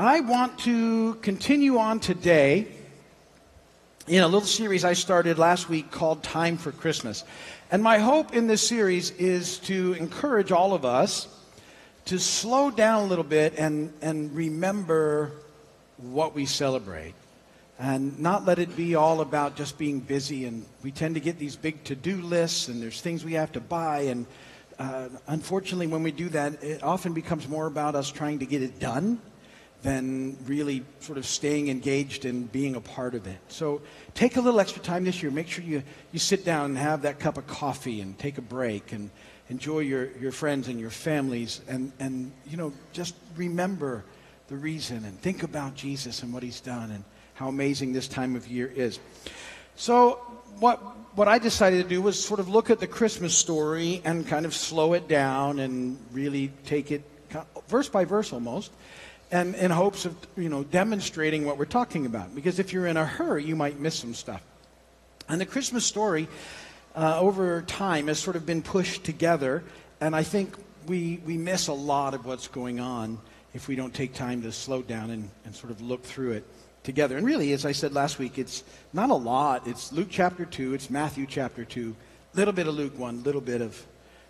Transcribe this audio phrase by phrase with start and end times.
[0.00, 2.68] I want to continue on today
[4.06, 7.24] in a little series I started last week called Time for Christmas.
[7.72, 11.26] And my hope in this series is to encourage all of us
[12.04, 15.32] to slow down a little bit and, and remember
[15.96, 17.14] what we celebrate
[17.80, 20.44] and not let it be all about just being busy.
[20.44, 23.50] And we tend to get these big to do lists, and there's things we have
[23.50, 24.02] to buy.
[24.02, 24.26] And
[24.78, 28.62] uh, unfortunately, when we do that, it often becomes more about us trying to get
[28.62, 29.20] it done
[29.82, 33.38] than really sort of staying engaged and being a part of it.
[33.48, 33.80] So
[34.14, 35.30] take a little extra time this year.
[35.30, 38.42] Make sure you, you sit down and have that cup of coffee and take a
[38.42, 39.10] break and
[39.50, 44.04] enjoy your, your friends and your families and, and, you know, just remember
[44.48, 47.04] the reason and think about Jesus and what he's done and
[47.34, 48.98] how amazing this time of year is.
[49.76, 50.14] So
[50.58, 50.78] what,
[51.14, 54.44] what I decided to do was sort of look at the Christmas story and kind
[54.44, 57.04] of slow it down and really take it
[57.68, 58.72] verse by verse almost
[59.30, 62.34] and in hopes of you know demonstrating what we're talking about.
[62.34, 64.42] Because if you're in a hurry you might miss some stuff.
[65.28, 66.28] And the christmas story
[66.94, 69.62] uh, over time has sort of been pushed together
[70.00, 70.54] and i think
[70.86, 73.18] we, we miss a lot of what's going on
[73.52, 76.44] if we don't take time to slow down and, and sort of look through it
[76.82, 77.18] together.
[77.18, 79.66] And really as i said last week it's not a lot.
[79.66, 81.94] It's luke chapter 2 it's matthew chapter 2
[82.32, 83.86] a little bit of luke 1 a little bit of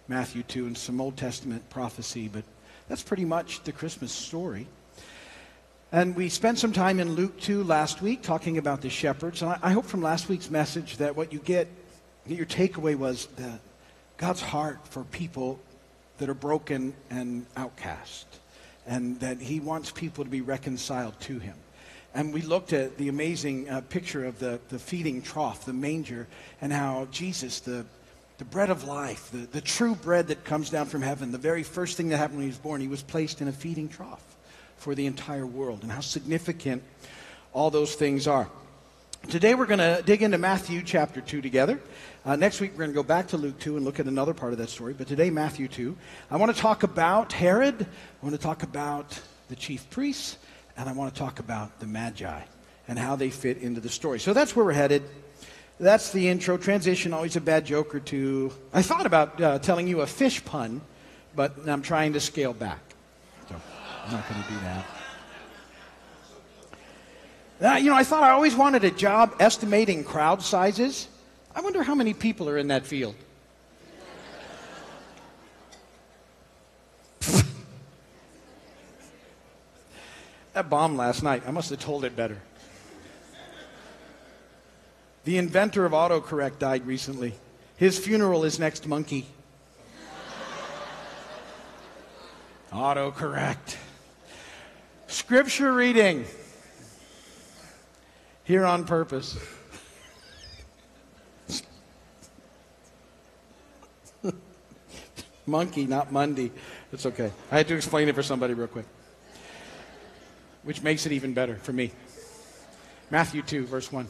[0.09, 2.43] matthew 2 and some old testament prophecy but
[2.89, 4.67] that's pretty much the christmas story
[5.91, 9.41] and we spent some time in Luke 2 last week talking about the shepherds.
[9.41, 11.67] And I, hope from last week's message that what you get,
[12.27, 13.61] your takeaway was that
[14.19, 15.59] God's heart for people
[16.19, 18.27] that are broken and outcast,
[18.87, 21.55] and that He wants people to be reconciled to Him.
[22.15, 26.27] And we looked at the amazing uh, picture of the, the feeding trough, the manger,
[26.61, 27.87] and how Jesus, the,
[28.37, 31.63] the bread of life, the, the true bread that comes down from heaven, the very
[31.63, 34.28] first thing that happened when he was born, he was placed in a feeding trough
[34.79, 36.83] for the entire world and how significant
[37.53, 38.49] all those things are.
[39.29, 41.81] Today we're going to dig into Matthew chapter 2 together.
[42.25, 44.33] Uh, next week we're going to go back to Luke 2 and look at another
[44.33, 44.95] part of that story.
[44.95, 45.97] But today, Matthew 2.
[46.31, 47.83] I want to talk about Herod.
[47.83, 50.39] I want to talk about the chief priests.
[50.79, 52.41] And I want to talk about the Magi
[52.87, 54.21] and how they fit into the story.
[54.21, 55.03] So that's where we're headed.
[55.81, 56.57] That's the intro.
[56.57, 58.53] Transition, always a bad joke or two.
[58.73, 60.81] I thought about uh, telling you a fish pun,
[61.37, 62.88] but I'm trying to scale back.
[64.11, 64.87] Not going to do that.
[67.61, 71.09] Now, you know, I thought I always wanted a job estimating crowd sizes.
[71.55, 73.17] I wonder how many people are in that field.
[80.55, 82.39] that bomb last night, I must have told it better.
[85.25, 87.35] The inventor of autocorrect died recently.
[87.77, 89.27] His funeral is next monkey.
[92.73, 93.77] autocorrect.
[95.19, 96.25] Scripture reading.
[98.45, 99.37] Here on purpose.
[105.45, 106.53] Monkey, not Monday.
[106.93, 107.33] It's okay.
[107.51, 108.87] I had to explain it for somebody real quick.
[110.63, 111.91] Which makes it even better for me.
[113.11, 114.07] Matthew 2, verse 1.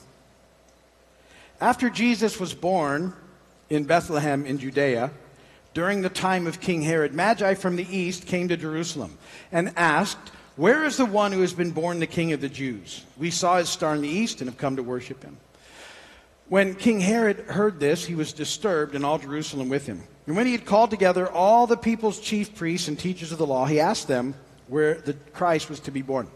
[1.58, 3.14] After Jesus was born
[3.70, 5.10] in Bethlehem in Judea,
[5.72, 9.16] during the time of King Herod, Magi from the east came to Jerusalem
[9.50, 13.04] and asked, where is the one who has been born the King of the Jews?
[13.16, 15.36] We saw his star in the east and have come to worship him.
[16.48, 20.02] When King Herod heard this, he was disturbed, and all Jerusalem with him.
[20.26, 23.46] And when he had called together all the people's chief priests and teachers of the
[23.46, 24.34] law, he asked them
[24.66, 26.26] where the Christ was to be born.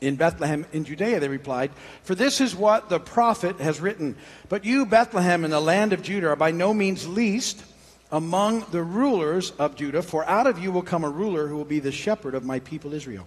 [0.00, 1.72] In Bethlehem in Judea, they replied,
[2.04, 4.14] For this is what the prophet has written.
[4.48, 7.64] But you, Bethlehem, in the land of Judah, are by no means least
[8.12, 11.64] among the rulers of Judah, for out of you will come a ruler who will
[11.64, 13.26] be the shepherd of my people Israel.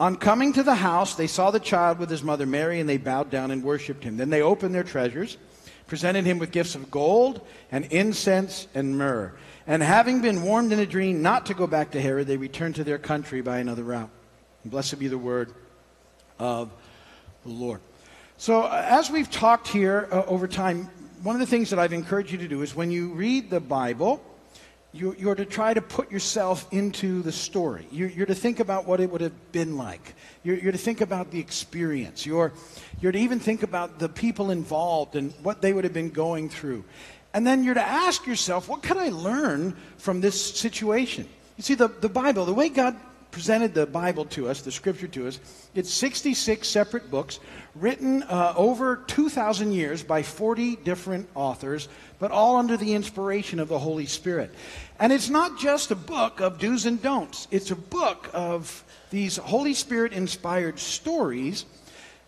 [0.00, 2.96] On coming to the house, they saw the child with his mother Mary, and they
[2.96, 4.16] bowed down and worshipped him.
[4.16, 5.36] Then they opened their treasures,
[5.86, 9.34] presented him with gifts of gold and incense and myrrh.
[9.66, 12.76] And having been warned in a dream not to go back to Herod, they returned
[12.76, 14.08] to their country by another route.
[14.64, 15.52] Blessed be the word
[16.38, 16.70] of
[17.44, 17.82] the Lord.
[18.38, 20.88] So, uh, as we've talked here uh, over time,
[21.22, 23.60] one of the things that I've encouraged you to do is when you read the
[23.60, 24.24] Bible,
[24.92, 27.86] you, you're to try to put yourself into the story.
[27.92, 30.14] You're, you're to think about what it would have been like.
[30.42, 32.26] You're, you're, to think about the experience.
[32.26, 32.52] You're,
[33.00, 36.48] you're to even think about the people involved and what they would have been going
[36.48, 36.84] through.
[37.32, 41.28] And then you're to ask yourself, what can I learn from this situation?
[41.56, 42.96] You see, the, the Bible, the way God
[43.30, 45.38] presented the Bible to us, the scripture to us,
[45.74, 47.40] it's 66 separate books
[47.74, 51.88] written uh, over 2,000 years by 40 different authors,
[52.18, 54.52] but all under the inspiration of the Holy Spirit.
[54.98, 59.36] And it's not just a book of do's and don'ts, it's a book of these
[59.36, 61.64] Holy Spirit inspired stories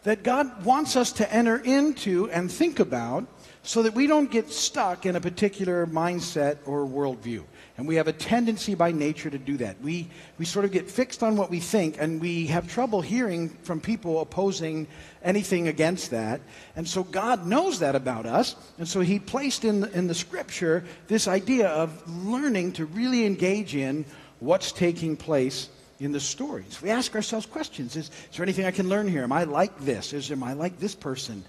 [0.04, 3.26] that God wants us to enter into and think about
[3.62, 7.44] so that we don't get stuck in a particular mindset or worldview.
[7.82, 9.80] And we have a tendency by nature to do that.
[9.80, 10.08] We,
[10.38, 13.80] we sort of get fixed on what we think, and we have trouble hearing from
[13.80, 14.86] people opposing
[15.20, 16.42] anything against that.
[16.76, 18.54] And so God knows that about us.
[18.78, 23.26] And so He placed in the, in the scripture this idea of learning to really
[23.26, 24.04] engage in
[24.38, 25.68] what's taking place
[25.98, 26.80] in the stories.
[26.80, 29.24] We ask ourselves questions is, is there anything I can learn here?
[29.24, 30.12] Am I like this?
[30.12, 31.42] Is, am I like this person?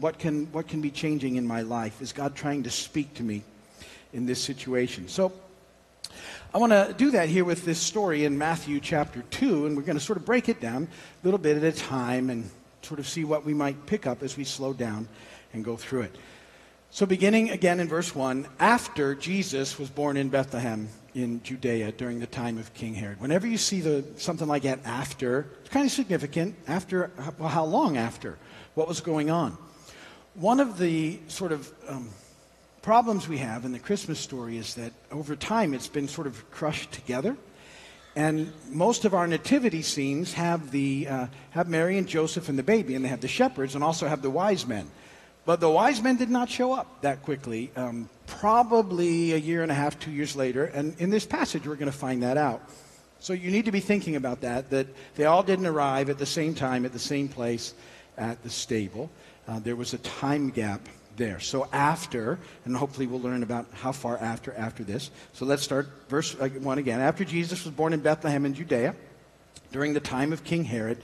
[0.00, 2.00] What can, what can be changing in my life?
[2.00, 3.42] Is God trying to speak to me
[4.14, 5.08] in this situation?
[5.08, 5.30] So,
[6.54, 9.82] I want to do that here with this story in Matthew chapter 2, and we're
[9.82, 12.48] going to sort of break it down a little bit at a time and
[12.82, 15.08] sort of see what we might pick up as we slow down
[15.52, 16.16] and go through it.
[16.90, 22.20] So, beginning again in verse 1, after Jesus was born in Bethlehem in Judea during
[22.20, 23.20] the time of King Herod.
[23.20, 26.56] Whenever you see the, something like that after, it's kind of significant.
[26.66, 28.38] After, well, how long after?
[28.74, 29.56] What was going on?
[30.34, 32.10] One of the sort of um,
[32.84, 36.50] problems we have in the Christmas story is that over time it's been sort of
[36.50, 37.34] crushed together.
[38.14, 42.62] And most of our nativity scenes have, the, uh, have Mary and Joseph and the
[42.62, 44.90] baby, and they have the shepherds and also have the wise men.
[45.46, 49.72] But the wise men did not show up that quickly, um, probably a year and
[49.72, 50.66] a half, two years later.
[50.66, 52.68] And in this passage, we're going to find that out.
[53.18, 56.26] So you need to be thinking about that, that they all didn't arrive at the
[56.26, 57.72] same time, at the same place,
[58.18, 59.10] at the stable.
[59.48, 60.86] Uh, there was a time gap
[61.16, 61.40] there.
[61.40, 65.10] So after, and hopefully we'll learn about how far after after this.
[65.32, 67.00] So let's start verse uh, 1 again.
[67.00, 68.94] After Jesus was born in Bethlehem in Judea,
[69.72, 70.98] during the time of King Herod,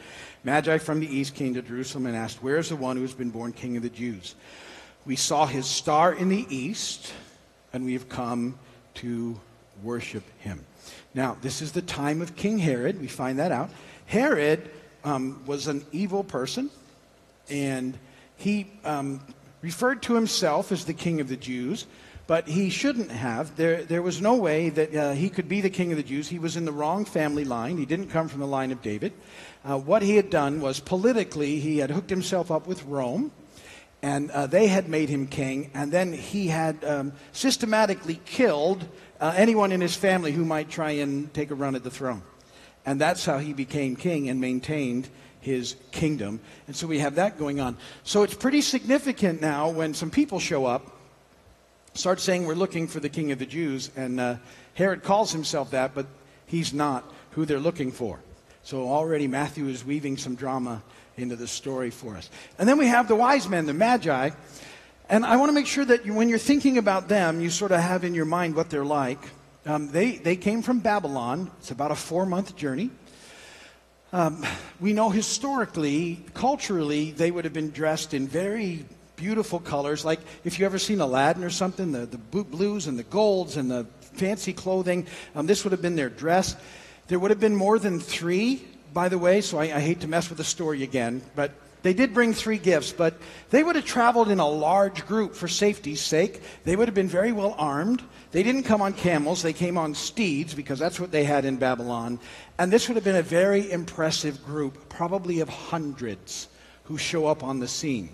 [0.45, 3.15] Magi from the east came to Jerusalem and asked, Where is the one who has
[3.15, 4.35] been born king of the Jews?
[5.05, 7.13] We saw his star in the east,
[7.73, 8.59] and we have come
[8.95, 9.41] to
[9.83, 10.65] worship him.
[11.15, 13.01] Now, this is the time of King Herod.
[13.01, 13.71] We find that out.
[14.07, 14.71] Herod
[15.05, 16.71] um, was an evil person,
[17.49, 17.99] and
[18.37, 19.21] he um,
[19.63, 21.87] referred to himself as the king of the Jews,
[22.27, 23.57] but he shouldn't have.
[23.57, 26.29] There, there was no way that uh, he could be the king of the Jews.
[26.29, 27.77] He was in the wrong family line.
[27.77, 29.13] He didn't come from the line of David.
[29.65, 33.33] Uh, what he had done was politically, he had hooked himself up with Rome,
[34.01, 38.87] and uh, they had made him king, and then he had um, systematically killed
[39.21, 42.23] uh, anyone in his family who might try and take a run at the throne.
[42.87, 45.09] And that's how he became king and maintained
[45.41, 46.41] his kingdom.
[46.67, 47.77] And so we have that going on.
[48.05, 50.97] So it's pretty significant now when some people show up,
[51.95, 54.37] start saying we're looking for the king of the Jews, and uh,
[54.75, 56.07] Herod calls himself that, but
[56.47, 58.21] he's not who they're looking for.
[58.63, 60.83] So already Matthew is weaving some drama
[61.17, 62.31] into the story for us.
[62.59, 64.31] And then we have the wise men, the magi.
[65.09, 67.73] And I want to make sure that you, when you're thinking about them, you sort
[67.73, 69.19] of have in your mind what they're like.
[69.67, 71.51] Um, they, they came from Babylon.
[71.59, 72.91] It's about a four month journey.
[74.13, 74.45] Um,
[74.81, 78.85] we know historically, culturally, they would have been dressed in very
[79.15, 80.05] beautiful colors.
[80.05, 83.71] Like if you ever seen Aladdin or something, the, the blues and the golds and
[83.71, 85.07] the fancy clothing,
[85.37, 86.57] um, this would have been their dress.
[87.07, 90.09] There would have been more than three, by the way, so I, I hate to
[90.09, 93.15] mess with the story again, but they did bring three gifts, but
[93.51, 96.43] they would have traveled in a large group for safety's sake.
[96.65, 98.03] They would have been very well armed.
[98.33, 101.57] They didn't come on camels, they came on steeds because that's what they had in
[101.57, 102.21] Babylon.
[102.59, 106.49] And this would have been a very impressive group, probably of hundreds,
[106.85, 108.11] who show up on the scene.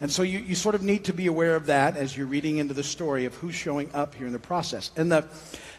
[0.00, 2.58] And so you, you sort of need to be aware of that as you're reading
[2.58, 4.90] into the story of who's showing up here in the process.
[4.96, 5.24] And the,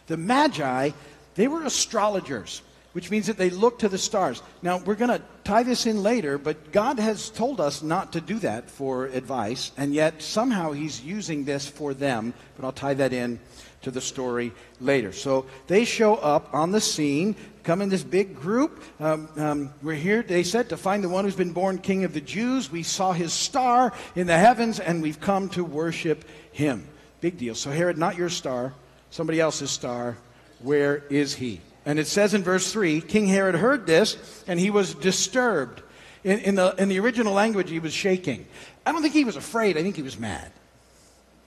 [0.08, 0.92] the Magi,
[1.36, 2.62] they were astrologers
[2.98, 4.42] which means that they look to the stars.
[4.64, 8.22] Now, we're going to tie this in later, but God has told us not to
[8.22, 12.96] do that for advice, and yet somehow He's using this for them, but I'll tie
[12.96, 13.38] that in
[13.84, 14.52] to the story
[14.82, 15.12] later.
[15.12, 18.82] So they show up on the scene, come in this big group.
[19.00, 22.16] Um, um, we're here, they said, to find the one who's been born King of
[22.16, 22.72] the Jews.
[22.72, 26.88] We saw his star in the heavens, and we've come to worship him.
[27.22, 27.54] Big deal.
[27.54, 28.74] So, Herod, not your star,
[29.12, 30.18] somebody else's star.
[30.64, 31.62] Where is he?
[31.88, 35.82] And it says in verse 3 King Herod heard this and he was disturbed.
[36.24, 38.46] In, in, the, in the original language, he was shaking.
[38.86, 40.52] I don't think he was afraid, I think he was mad.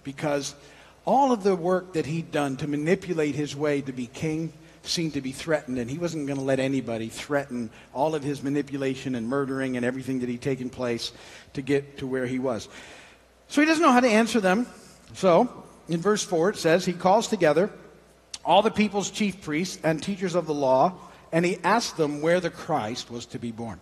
[0.02, 0.54] Because
[1.04, 5.12] all of the work that he'd done to manipulate his way to be king seemed
[5.12, 9.14] to be threatened, and he wasn't going to let anybody threaten all of his manipulation
[9.14, 11.12] and murdering and everything that he'd taken place
[11.52, 12.66] to get to where he was.
[13.48, 14.66] So he doesn't know how to answer them.
[15.12, 17.70] So, in verse 4, it says, He calls together
[18.50, 20.92] all the people's chief priests and teachers of the law,
[21.30, 23.78] and he asked them where the Christ was to be born.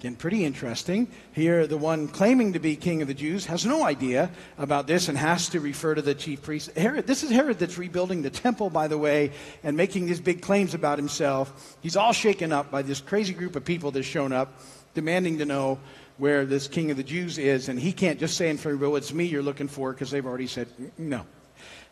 [0.00, 1.06] Again, pretty interesting.
[1.30, 5.06] Here, the one claiming to be king of the Jews has no idea about this
[5.06, 6.76] and has to refer to the chief priest.
[6.76, 9.30] Herod, this is Herod that's rebuilding the temple, by the way,
[9.62, 11.76] and making these big claims about himself.
[11.80, 14.60] He's all shaken up by this crazy group of people that's shown up,
[14.94, 15.78] demanding to know
[16.18, 17.68] where this king of the Jews is.
[17.68, 20.10] And he can't just say in front of everybody, it's me you're looking for, because
[20.10, 20.66] they've already said,
[20.98, 21.24] no,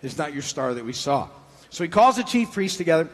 [0.02, 1.28] it's not your star that we saw.
[1.70, 3.08] So he calls the chief priests together.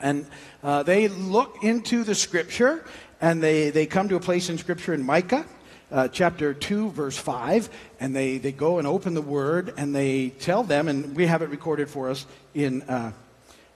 [0.00, 0.26] And
[0.62, 2.84] uh, they look into the scripture
[3.22, 5.46] and they, they come to a place in Scripture in Micah.
[5.90, 7.68] Uh, chapter 2, verse 5,
[8.00, 11.42] and they, they go and open the word and they tell them, and we have
[11.42, 12.24] it recorded for us
[12.54, 13.12] in uh,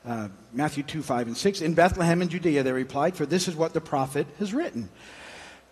[0.06, 1.60] uh, Matthew 2, 5, and 6.
[1.60, 4.88] In Bethlehem in Judea, they replied, For this is what the prophet has written.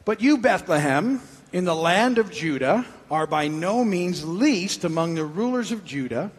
[0.05, 5.25] But you, Bethlehem, in the land of Judah, are by no means least among the
[5.25, 6.31] rulers of Judah,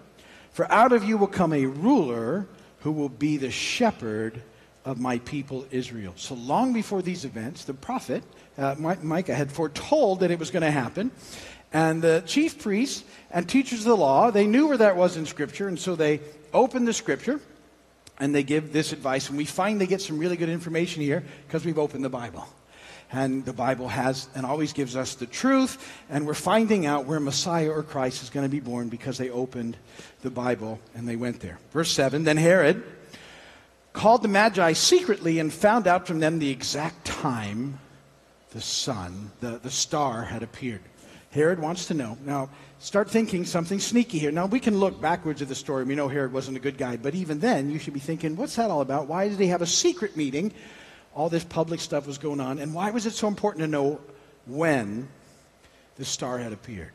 [0.55, 2.47] for out of you will come a ruler
[2.79, 4.41] who will be the shepherd
[4.85, 6.13] of my people Israel.
[6.15, 8.23] So long before these events, the prophet
[8.57, 11.11] uh, Micah had foretold that it was going to happen.
[11.73, 15.25] And the chief priests and teachers of the law, they knew where that was in
[15.25, 16.21] Scripture, and so they
[16.53, 17.41] opened the Scripture
[18.17, 19.27] and they give this advice.
[19.27, 22.47] And we find they get some really good information here because we've opened the Bible.
[23.15, 25.77] And the Bible has and always gives us the truth,
[26.09, 29.29] and we're finding out where Messiah or Christ is going to be born because they
[29.29, 29.77] opened
[30.21, 31.57] the Bible and they went there.
[31.71, 32.83] Verse 7 Then Herod
[33.93, 37.79] called the Magi secretly and found out from them the exact time
[38.51, 40.81] the sun, the, the star, had appeared.
[41.31, 42.17] Herod wants to know.
[42.25, 44.31] Now, start thinking something sneaky here.
[44.31, 45.85] Now, we can look backwards at the story.
[45.85, 48.57] We know Herod wasn't a good guy, but even then, you should be thinking, what's
[48.57, 49.07] that all about?
[49.07, 50.51] Why did he have a secret meeting?
[51.15, 52.59] All this public stuff was going on.
[52.59, 53.99] And why was it so important to know
[54.45, 55.07] when
[55.95, 56.93] the star had appeared?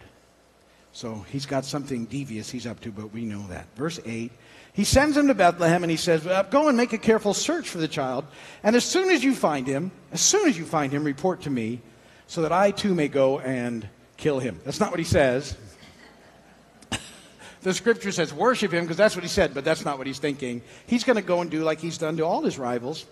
[0.92, 3.66] So he's got something devious he's up to, but we know that.
[3.76, 4.30] Verse 8
[4.72, 7.78] he sends him to Bethlehem and he says, Go and make a careful search for
[7.78, 8.24] the child.
[8.62, 11.50] And as soon as you find him, as soon as you find him, report to
[11.50, 11.80] me
[12.26, 14.60] so that I too may go and kill him.
[14.64, 15.56] That's not what he says.
[17.62, 20.20] the scripture says worship him because that's what he said, but that's not what he's
[20.20, 20.62] thinking.
[20.86, 23.06] He's going to go and do like he's done to all his rivals.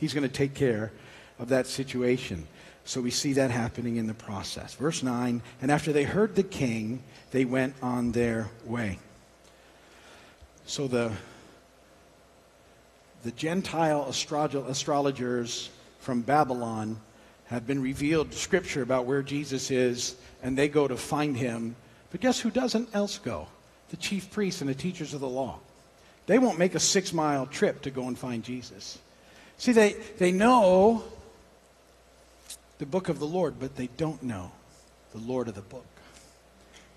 [0.00, 0.90] He's going to take care
[1.38, 2.46] of that situation.
[2.84, 4.74] So we see that happening in the process.
[4.74, 8.98] Verse 9 And after they heard the king, they went on their way.
[10.66, 11.12] So the,
[13.22, 15.68] the Gentile astrologers
[16.00, 16.98] from Babylon
[17.46, 21.76] have been revealed scripture about where Jesus is, and they go to find him.
[22.10, 23.48] But guess who doesn't else go?
[23.90, 25.58] The chief priests and the teachers of the law.
[26.26, 28.98] They won't make a six mile trip to go and find Jesus.
[29.60, 31.04] See, they, they know
[32.78, 34.52] the book of the Lord, but they don't know
[35.12, 35.84] the Lord of the book.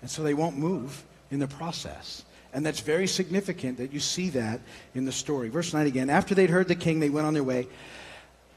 [0.00, 2.24] And so they won't move in the process.
[2.54, 4.62] And that's very significant that you see that
[4.94, 5.50] in the story.
[5.50, 6.08] Verse 9 again.
[6.08, 7.68] After they'd heard the king, they went on their way.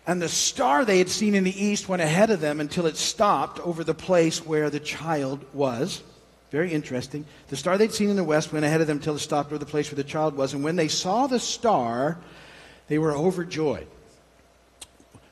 [0.07, 2.95] And the star they had seen in the east went ahead of them until it
[2.95, 6.01] stopped over the place where the child was.
[6.49, 7.25] Very interesting.
[7.49, 9.57] The star they'd seen in the west went ahead of them until it stopped over
[9.57, 10.53] the place where the child was.
[10.53, 12.17] And when they saw the star,
[12.87, 13.87] they were overjoyed.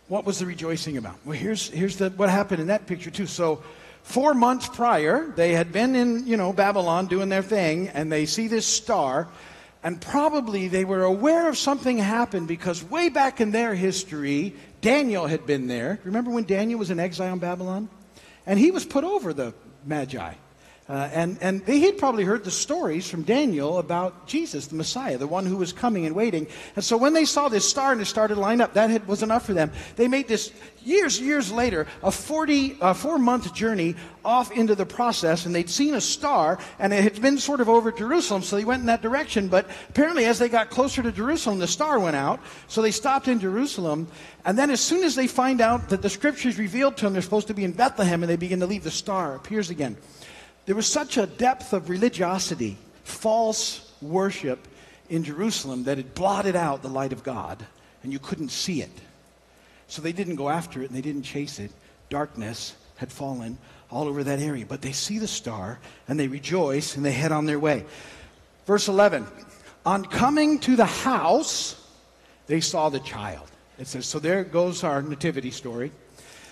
[0.08, 1.18] What was the rejoicing about?
[1.26, 3.26] Well, here's, here's the, what happened in that picture, too.
[3.26, 3.64] So
[4.06, 8.28] Four months prior, they had been in, you know, Babylon doing their thing, and they
[8.28, 9.28] see this star,
[9.84, 15.26] and probably they were aware of something happened because way back in their history, Daniel
[15.26, 16.00] had been there.
[16.04, 17.90] Remember when Daniel was in exile in Babylon?
[18.46, 20.36] And he was put over the Magi.
[20.88, 25.18] Uh, and and they had probably heard the stories from Daniel about Jesus, the Messiah,
[25.18, 26.46] the one who was coming and waiting.
[26.76, 29.08] And so when they saw this star and it started to line up, that had,
[29.08, 29.72] was enough for them.
[29.96, 30.52] They made this
[30.84, 35.72] years, years later, a 40, uh, four month journey off into the process, and they'd
[35.72, 38.86] seen a star, and it had been sort of over Jerusalem, so they went in
[38.86, 39.48] that direction.
[39.48, 43.28] But apparently, as they got closer to Jerusalem, the star went out, so they stopped
[43.28, 44.08] in Jerusalem.
[44.46, 47.24] And then, as soon as they find out that the scriptures revealed to them they're
[47.24, 49.98] supposed to be in Bethlehem, and they begin to leave, the star appears again.
[50.66, 54.68] There was such a depth of religiosity, false worship
[55.10, 57.64] in Jerusalem that it blotted out the light of God,
[58.04, 58.92] and you couldn't see it.
[59.88, 61.72] So they didn't go after it and they didn't chase it.
[62.10, 63.58] Darkness had fallen
[63.92, 64.66] all over that area.
[64.66, 67.86] But they see the star and they rejoice and they head on their way.
[68.66, 69.28] Verse 11
[69.86, 71.82] On coming to the house,
[72.48, 73.50] they saw the child.
[73.78, 75.92] It says, so there goes our nativity story.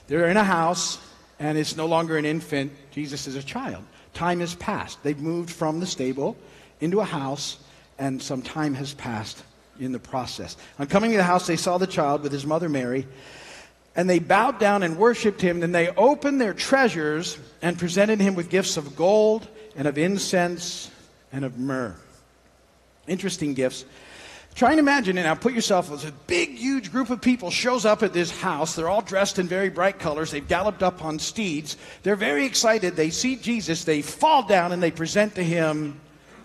[0.08, 1.00] They're in a house
[1.40, 2.74] and it's no longer an infant.
[2.92, 3.84] Jesus is a child.
[4.14, 5.02] Time has passed.
[5.04, 6.38] They've moved from the stable
[6.80, 7.58] into a house,
[7.98, 9.44] and some time has passed
[9.80, 10.56] in the process.
[10.80, 13.08] On coming to the house, they saw the child with his mother Mary,
[13.96, 15.60] and they bowed down and worshiped him.
[15.60, 20.90] Then they opened their treasures and presented him with gifts of gold and of incense
[21.32, 21.96] and of myrrh.
[23.08, 23.86] Interesting gifts.
[24.56, 25.34] Try and imagine it now.
[25.34, 28.76] Put yourself as a big, huge group of people shows up at this house.
[28.76, 30.30] They're all dressed in very bright colors.
[30.30, 31.76] They've galloped up on steeds.
[32.04, 32.96] They're very excited.
[32.96, 33.84] They see Jesus.
[33.84, 36.00] They fall down and they present to him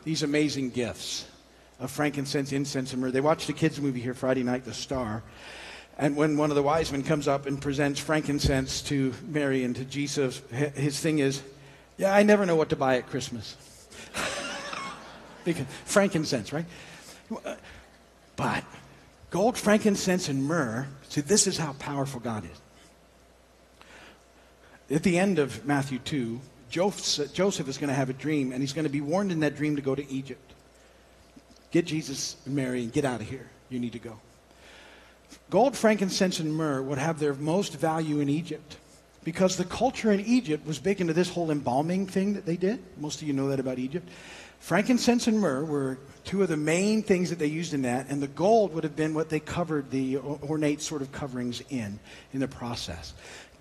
[0.05, 1.27] these amazing gifts
[1.81, 3.11] of frankincense, incense, and myrrh.
[3.11, 5.23] They watched a kids' movie here Friday night, The Star.
[5.99, 9.77] And when one of the wise men comes up and presents frankincense to Mary and
[9.77, 11.43] to Jesus, his thing is,
[11.99, 13.57] yeah, I never know what to buy at Christmas.
[15.85, 16.67] frankincense, right?
[17.45, 17.57] Uh,
[18.39, 18.65] But
[19.31, 22.61] gold, frankincense, and myrrh, see, this is how powerful God is.
[24.97, 26.41] At the end of Matthew 2,
[26.71, 29.57] Joseph is going to have a dream, and he's going to be warned in that
[29.57, 30.53] dream to go to Egypt.
[31.73, 33.51] Get Jesus and Mary and get out of here.
[33.71, 34.19] You need to go.
[35.51, 38.77] Gold, frankincense, and myrrh would have their most value in Egypt
[39.25, 42.79] because the culture in Egypt was big into this whole embalming thing that they did.
[42.99, 44.09] Most of you know that about Egypt.
[44.59, 48.23] Frankincense and myrrh were two of the main things that they used in that, and
[48.23, 51.99] the gold would have been what they covered the ornate sort of coverings in,
[52.33, 53.15] in the process.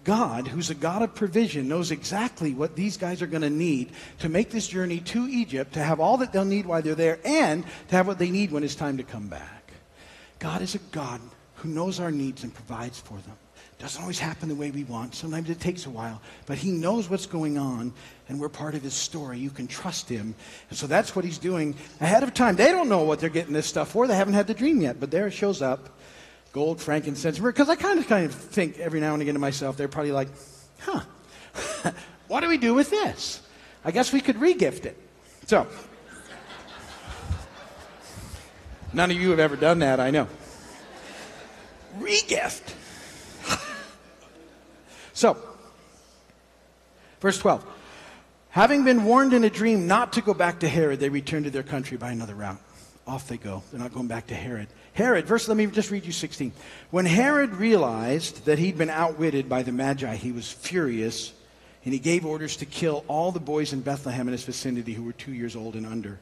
[0.03, 3.91] God, who's a God of provision, knows exactly what these guys are going to need
[4.19, 7.19] to make this journey to Egypt, to have all that they'll need while they're there,
[7.25, 9.71] and to have what they need when it's time to come back.
[10.39, 11.19] God is a God
[11.55, 13.37] who knows our needs and provides for them.
[13.79, 15.13] Doesn't always happen the way we want.
[15.13, 16.19] Sometimes it takes a while.
[16.47, 17.93] But he knows what's going on,
[18.27, 19.37] and we're part of his story.
[19.37, 20.33] You can trust him.
[20.69, 22.55] And so that's what he's doing ahead of time.
[22.55, 24.07] They don't know what they're getting this stuff for.
[24.07, 24.99] They haven't had the dream yet.
[24.99, 25.89] But there it shows up
[26.53, 29.77] gold, frankincense, because I kind of kind of think every now and again to myself,
[29.77, 30.29] they're probably like,
[30.79, 31.01] huh,
[32.27, 33.41] what do we do with this?
[33.85, 34.97] I guess we could regift it.
[35.45, 35.67] So,
[38.91, 40.27] none of you have ever done that, I know.
[41.99, 42.73] Regift.
[45.17, 45.35] So,
[47.21, 47.65] verse 12.
[48.51, 51.49] Having been warned in a dream not to go back to Herod, they returned to
[51.49, 52.59] their country by another route.
[53.07, 53.63] Off they go.
[53.71, 54.67] They're not going back to Herod.
[54.93, 56.51] Herod, verse, let me just read you 16.
[56.91, 61.33] When Herod realized that he'd been outwitted by the Magi, he was furious,
[61.83, 65.01] and he gave orders to kill all the boys in Bethlehem and its vicinity who
[65.01, 66.19] were two years old and under,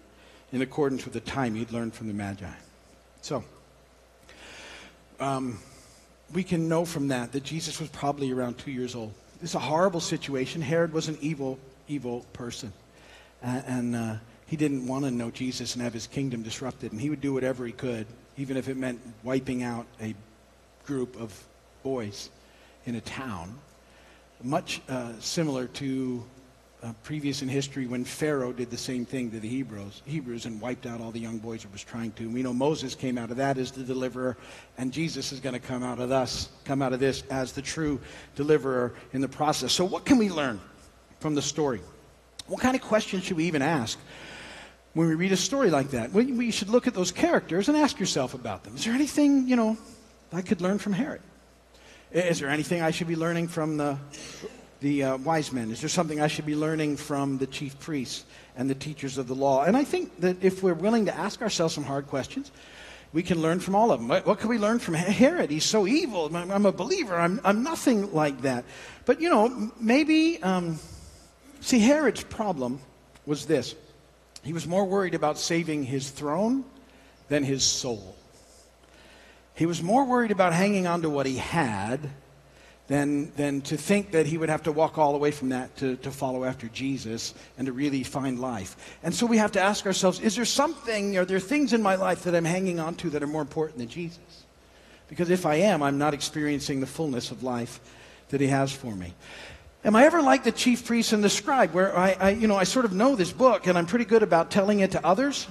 [0.53, 2.47] in accordance with the time he'd learned from the Magi.
[3.21, 3.43] So,
[5.19, 5.59] um,
[6.33, 9.13] we can know from that that Jesus was probably around two years old.
[9.41, 10.61] It's a horrible situation.
[10.61, 12.73] Herod was an evil, evil person.
[13.43, 14.15] Uh, and uh,
[14.47, 16.91] he didn't want to know Jesus and have his kingdom disrupted.
[16.91, 18.07] And he would do whatever he could,
[18.37, 20.15] even if it meant wiping out a
[20.85, 21.43] group of
[21.83, 22.29] boys
[22.85, 23.57] in a town.
[24.43, 26.23] Much uh, similar to
[26.83, 30.61] uh, previous in history when Pharaoh did the same thing to the Hebrews, Hebrews and
[30.61, 32.29] wiped out all the young boys or was trying to.
[32.29, 34.37] We know Moses came out of that as the deliverer,
[34.77, 37.61] and Jesus is going to come out of us, come out of this as the
[37.61, 37.99] true
[38.35, 39.73] deliverer in the process.
[39.73, 40.59] So, what can we learn
[41.19, 41.81] from the story?
[42.47, 43.97] What kind of questions should we even ask
[44.93, 46.11] when we read a story like that?
[46.11, 48.75] Well, we should look at those characters and ask yourself about them.
[48.75, 49.77] Is there anything, you know,
[50.31, 51.21] I could learn from Herod?
[52.11, 53.97] Is there anything I should be learning from the
[54.81, 55.71] the uh, wise men?
[55.71, 59.27] Is there something I should be learning from the chief priests and the teachers of
[59.27, 59.63] the law?
[59.63, 62.51] And I think that if we're willing to ask ourselves some hard questions,
[63.13, 64.09] we can learn from all of them.
[64.09, 65.49] What, can we learn from Herod?
[65.49, 66.35] He's so evil.
[66.35, 67.15] I'm, I'm, a believer.
[67.15, 68.65] I'm, I'm nothing like that.
[69.05, 70.79] But, you know, maybe, um,
[71.61, 72.79] see, Herod's problem
[73.25, 73.75] was this
[74.43, 76.65] he was more worried about saving his throne
[77.29, 78.15] than his soul.
[79.55, 82.11] He was more worried about hanging on to what he had
[82.87, 85.75] than, than to think that he would have to walk all the way from that
[85.77, 88.97] to, to follow after Jesus and to really find life.
[89.01, 91.95] And so we have to ask ourselves is there something, are there things in my
[91.95, 94.19] life that I'm hanging on to that are more important than Jesus?
[95.07, 97.79] Because if I am, I'm not experiencing the fullness of life
[98.29, 99.13] that he has for me.
[99.83, 102.55] Am I ever like the chief priest and the scribe, where I, I, you know,
[102.55, 105.47] I sort of know this book and I'm pretty good about telling it to others,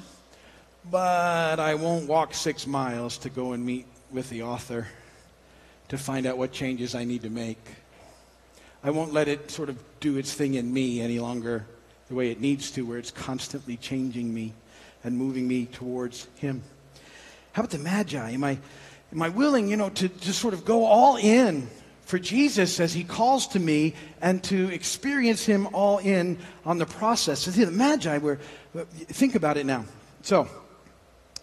[0.90, 4.86] but I won't walk six miles to go and meet with the author
[5.96, 7.58] to find out what changes I need to make.
[8.82, 11.66] I won't let it sort of do its thing in me any longer
[12.08, 14.52] the way it needs to, where it's constantly changing me
[15.04, 16.62] and moving me towards Him.
[17.52, 18.30] How about the Magi?
[18.30, 18.58] Am I,
[19.12, 21.68] am I willing, you know, to, to sort of go all in
[22.02, 26.86] for Jesus as He calls to me and to experience Him all in on the
[26.86, 27.40] process?
[27.42, 28.38] See, the Magi were,
[28.74, 29.84] think about it now.
[30.22, 30.48] So,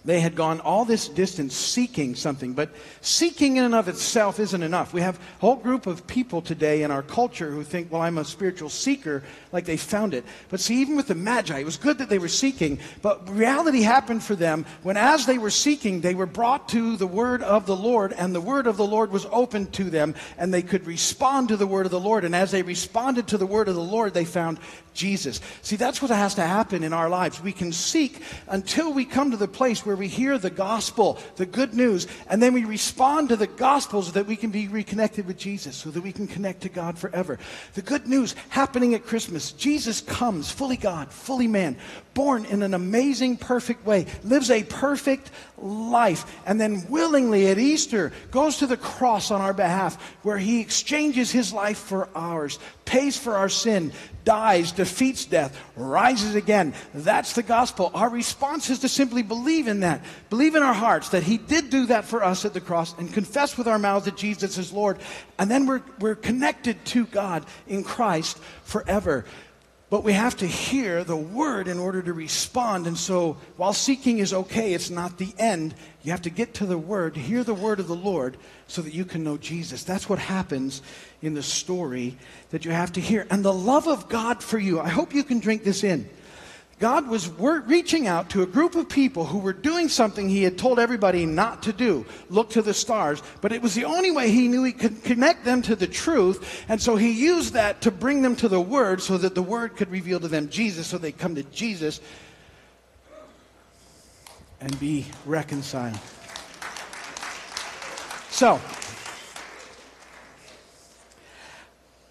[0.04, 2.70] they had gone all this distance seeking something, but
[3.02, 4.94] seeking in and of itself isn't enough.
[4.94, 8.18] We have a whole group of people today in our culture who think, well, I'm
[8.18, 10.26] a spiritual seeker, like they found it.
[10.50, 13.82] But see, even with the Magi, it was good that they were seeking, but reality
[13.82, 17.66] happened for them when, as they were seeking, they were brought to the word of
[17.66, 20.88] the Lord, and the word of the Lord was opened to them, and they could
[20.88, 22.26] respond to the word of the Lord.
[22.26, 24.60] And as they responded to the word of the Lord, they found
[24.94, 25.40] Jesus.
[25.62, 27.42] See, that's what has to happen in our lives.
[27.42, 31.46] We can seek until we come to the place where we hear the gospel, the
[31.46, 35.26] good news, and then we respond to the gospel so that we can be reconnected
[35.26, 37.40] with Jesus, so that we can connect to God forever.
[37.74, 41.78] The good news happening at Christmas Jesus comes, fully God, fully man,
[42.14, 48.12] born in an amazing, perfect way, lives a perfect life, and then willingly at Easter
[48.32, 52.60] goes to the cross on our behalf, where he exchanges his life for ours,
[52.92, 53.94] pays for our sin,
[54.26, 56.74] dies, defeats death, rises again.
[56.94, 57.90] That's the gospel.
[57.94, 60.04] Our response is to simply believe in that.
[60.30, 63.14] Believe in our hearts that he did do that for us at the cross and
[63.14, 65.00] confess with our mouths that Jesus is Lord.
[65.40, 69.24] And then we're, we're connected to God in Christ forever.
[69.92, 72.88] But we have to hear the word in order to respond.
[72.88, 75.76] And so, while seeking is okay, it's not the end.
[76.02, 78.94] You have to get to the word, hear the word of the Lord, so that
[78.94, 79.84] you can know Jesus.
[79.84, 80.82] That's what happens
[81.22, 82.18] in the story
[82.52, 83.28] that you have to hear.
[83.30, 86.10] And the love of God for you, I hope you can drink this in.
[86.82, 90.58] God was reaching out to a group of people who were doing something he had
[90.58, 93.22] told everybody not to do look to the stars.
[93.40, 96.66] But it was the only way he knew he could connect them to the truth.
[96.68, 99.76] And so he used that to bring them to the Word so that the Word
[99.76, 102.02] could reveal to them Jesus, so they'd come to Jesus
[104.60, 106.00] and be reconciled.
[108.32, 108.60] So,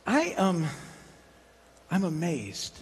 [0.07, 0.65] I um,
[1.91, 2.79] I'm amazed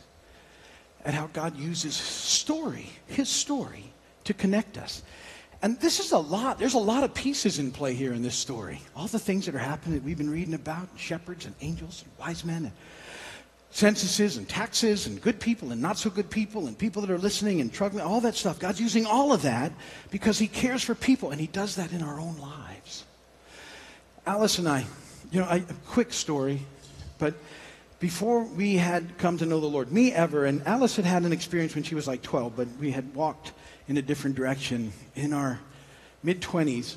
[1.08, 3.90] at how God uses story, his story,
[4.24, 5.02] to connect us.
[5.62, 6.58] And this is a lot.
[6.58, 8.82] There's a lot of pieces in play here in this story.
[8.94, 12.12] All the things that are happening that we've been reading about shepherds and angels and
[12.20, 12.72] wise men and
[13.70, 17.18] censuses and taxes and good people and not so good people and people that are
[17.18, 18.58] listening and struggling, all that stuff.
[18.58, 19.72] God's using all of that
[20.10, 23.06] because He cares for people and He does that in our own lives.
[24.26, 24.84] Alice and I,
[25.30, 26.60] you know, I, a quick story,
[27.18, 27.32] but
[28.00, 31.32] before we had come to know the Lord, me ever, and Alice had had an
[31.32, 33.52] experience when she was like 12, but we had walked
[33.88, 34.92] in a different direction.
[35.16, 35.58] In our
[36.22, 36.96] mid 20s,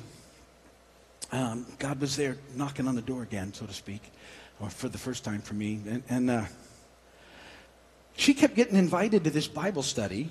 [1.32, 4.02] um, God was there knocking on the door again, so to speak,
[4.60, 5.80] or for the first time for me.
[5.88, 6.44] And, and uh,
[8.16, 10.30] she kept getting invited to this Bible study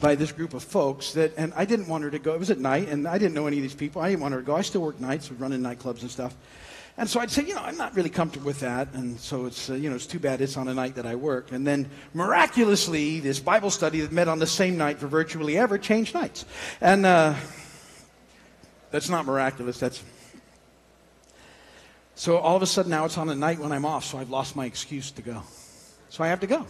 [0.00, 2.34] by this group of folks that, and I didn't want her to go.
[2.34, 4.00] It was at night, and I didn't know any of these people.
[4.02, 4.56] I didn't want her to go.
[4.56, 6.34] I still work nights, running nightclubs and stuff.
[6.98, 8.92] And so I'd say, you know, I'm not really comfortable with that.
[8.92, 11.14] And so it's, uh, you know, it's too bad it's on a night that I
[11.14, 11.52] work.
[11.52, 15.78] And then miraculously, this Bible study that met on the same night for virtually ever
[15.78, 16.44] changed nights.
[16.80, 17.36] And uh,
[18.90, 19.78] that's not miraculous.
[19.78, 20.02] That's.
[22.16, 24.30] So all of a sudden now it's on a night when I'm off, so I've
[24.30, 25.44] lost my excuse to go.
[26.08, 26.66] So I have to go.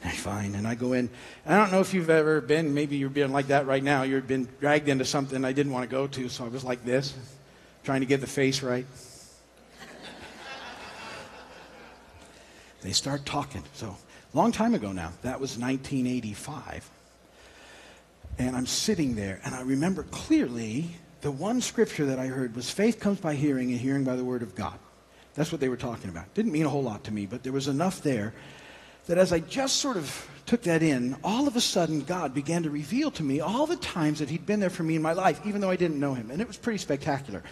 [0.00, 0.54] Fine.
[0.54, 1.08] And I go in.
[1.46, 4.02] I don't know if you've ever been, maybe you're being like that right now.
[4.02, 6.84] You've been dragged into something I didn't want to go to, so I was like
[6.84, 7.14] this,
[7.84, 8.84] trying to get the face right.
[12.82, 13.62] They start talking.
[13.74, 13.96] So,
[14.34, 15.12] long time ago now.
[15.22, 16.88] That was 1985.
[18.38, 20.88] And I'm sitting there, and I remember clearly
[21.20, 24.24] the one scripture that I heard was faith comes by hearing, and hearing by the
[24.24, 24.78] word of God.
[25.34, 26.32] That's what they were talking about.
[26.34, 28.32] Didn't mean a whole lot to me, but there was enough there
[29.06, 32.62] that as I just sort of took that in, all of a sudden God began
[32.62, 35.12] to reveal to me all the times that He'd been there for me in my
[35.12, 36.30] life, even though I didn't know Him.
[36.30, 37.42] And it was pretty spectacular.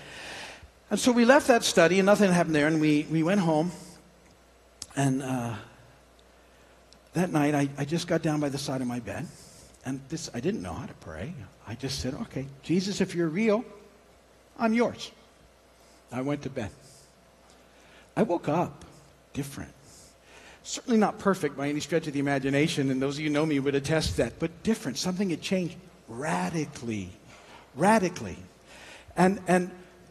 [0.91, 3.71] And so we left that study, and nothing happened there, and we, we went home.
[4.99, 5.55] And uh,
[7.13, 9.29] that night, I, I just got down by the side of my bed.
[9.85, 11.35] And this, I didn't know how to pray.
[11.69, 13.65] I just said, okay, Jesus, if you're real,
[14.59, 15.13] I'm yours.
[16.11, 16.71] I went to bed.
[18.17, 18.85] I woke up
[19.35, 19.73] different.
[20.65, 23.47] Certainly not perfect by any stretch of the imagination, and those of you who know
[23.47, 24.99] me would attest that, but different.
[24.99, 25.77] Something had changed
[26.09, 27.11] radically.
[27.77, 28.37] Radically.
[29.17, 29.71] And, and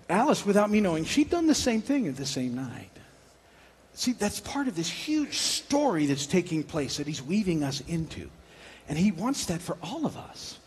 [0.10, 2.97] Alice, without me knowing, she'd done the same thing at the same night.
[3.98, 8.30] See, that's part of this huge story that's taking place that he's weaving us into.
[8.88, 10.60] And he wants that for all of us.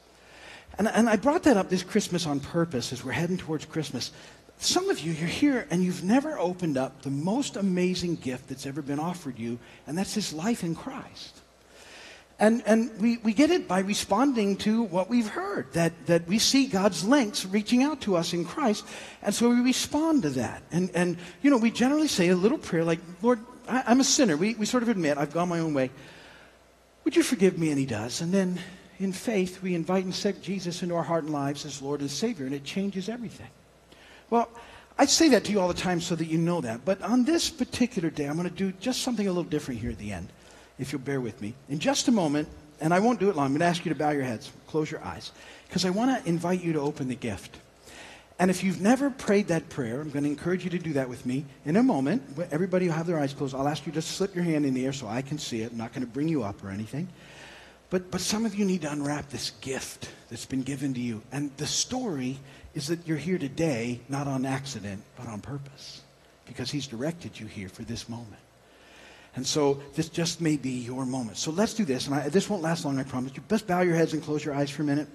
[0.77, 4.11] And, and I brought that up this Christmas on purpose as we're heading towards Christmas.
[4.59, 8.67] Some of you, you're here and you've never opened up the most amazing gift that's
[8.67, 11.41] ever been offered you, and that's his life in Christ.
[12.41, 16.39] And, and we, we get it by responding to what we've heard, that, that we
[16.39, 18.87] see God's links reaching out to us in Christ.
[19.23, 20.63] And so we respond to that.
[20.73, 24.05] And, and you know, we generally say a little prayer like, Lord, I, am a
[24.05, 24.39] sinner.
[24.39, 25.91] We, we sort of admit, I've gone my own way.
[27.05, 27.69] Would you forgive me?
[27.69, 28.23] And he does.
[28.23, 28.59] And then
[28.99, 32.11] in faith, we invite and accept Jesus into our heart and lives as Lord and
[32.11, 33.49] Savior, and it changes everything.
[34.31, 34.49] Well,
[34.99, 36.85] I say that to you all the time so that you know that.
[36.85, 39.91] But on this particular day, I'm going to do just something a little different here
[39.91, 40.31] at the end,
[40.81, 41.55] if you'll bear with me.
[41.69, 42.49] In just a moment,
[42.81, 44.51] and I won't do it long, I'm going to ask you to bow your heads,
[44.67, 45.31] close your eyes,
[45.69, 47.59] because I want to invite you to open the gift.
[48.39, 51.11] And if you've never prayed that prayer, I'm going to encourage you to do that
[51.11, 51.45] with me.
[51.67, 53.55] In a moment, everybody will have their eyes closed.
[53.55, 55.73] I'll ask you to slip your hand in the air so I can see it.
[55.73, 57.09] I'm not going to bring you up or anything.
[57.91, 61.21] But, but some of you need to unwrap this gift that's been given to you.
[61.33, 62.39] And the story
[62.73, 66.01] is that you're here today, not on accident, but on purpose,
[66.47, 68.41] because He's directed you here for this moment.
[69.37, 71.37] And so this just may be your moment.
[71.37, 72.07] So let's do this.
[72.07, 73.43] And I, this won't last long, I promise you.
[73.43, 75.09] Best bow your heads and close your eyes for a minute.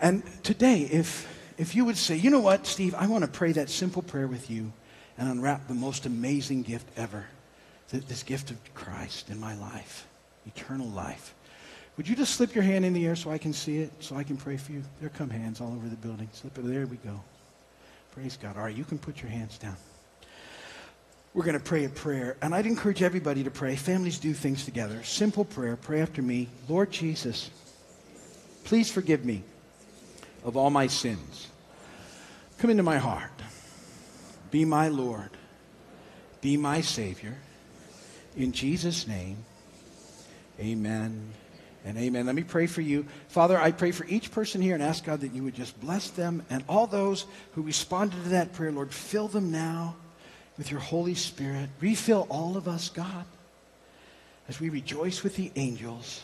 [0.00, 3.52] And today, if if you would say, you know what, Steve, I want to pray
[3.52, 4.72] that simple prayer with you
[5.16, 7.24] and unwrap the most amazing gift ever
[7.90, 10.06] this gift of Christ in my life,
[10.46, 11.34] eternal life.
[11.96, 14.16] Would you just slip your hand in the air so I can see it, so
[14.16, 14.82] I can pray for you?
[15.00, 16.28] There come hands all over the building.
[16.32, 16.66] Slip it.
[16.66, 17.20] There we go.
[18.12, 18.56] Praise God.
[18.56, 19.76] All right, you can put your hands down.
[21.36, 23.76] We're going to pray a prayer, and I'd encourage everybody to pray.
[23.76, 25.02] Families do things together.
[25.02, 25.76] Simple prayer.
[25.76, 26.48] Pray after me.
[26.66, 27.50] Lord Jesus,
[28.64, 29.42] please forgive me
[30.44, 31.48] of all my sins.
[32.56, 33.30] Come into my heart.
[34.50, 35.28] Be my Lord.
[36.40, 37.36] Be my Savior.
[38.34, 39.36] In Jesus' name,
[40.58, 41.34] amen
[41.84, 42.24] and amen.
[42.24, 43.04] Let me pray for you.
[43.28, 46.08] Father, I pray for each person here and ask God that you would just bless
[46.08, 49.96] them and all those who responded to that prayer, Lord, fill them now
[50.58, 51.68] with your Holy Spirit.
[51.80, 53.24] Refill all of us, God,
[54.48, 56.22] as we rejoice with the angels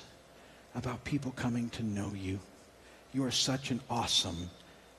[0.75, 2.39] about people coming to know you.
[3.13, 4.51] You are such an awesome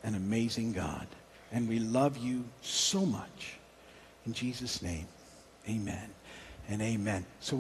[0.04, 1.08] and amazing God.
[1.52, 3.58] And we love you so much.
[4.26, 5.08] In Jesus' name,
[5.68, 6.10] amen
[6.70, 7.26] and amen.
[7.40, 7.52] So